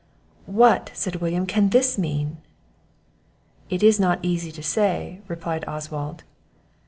[0.47, 2.37] "What," said William, "can this mean?"
[3.69, 6.23] "It is not easy to say," replied Oswald.